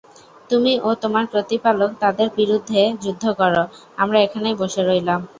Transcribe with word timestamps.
তুমি 0.49 0.73
ও 0.79 0.99
তোমার 1.03 1.25
প্রতিপালক 1.33 1.91
তাদের 2.03 2.27
বিরুদ্ধে 2.37 2.81
যুদ্ধ 3.03 3.23
কর, 3.39 3.53
আমরা 3.97 4.17
এখানেই 4.21 4.59
বসে 4.61 4.81
রইলাম। 4.83 5.19